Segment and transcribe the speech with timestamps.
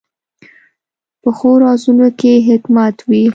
[1.21, 3.23] پخو رازونو کې حکمت وي